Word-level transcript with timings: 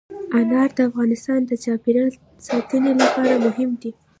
انار 0.37 0.69
د 0.77 0.79
افغانستان 0.89 1.39
د 1.45 1.51
چاپیریال 1.63 2.11
ساتنې 2.47 2.91
لپاره 3.01 3.41
مهم 3.45 3.71
دي. 3.81 3.91